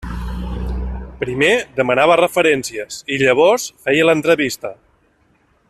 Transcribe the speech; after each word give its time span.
Primer 1.23 1.51
demanava 1.81 2.17
referències 2.21 2.97
i 3.17 3.21
llavors 3.25 3.69
feia 3.85 4.09
l'entrevista. 4.11 4.73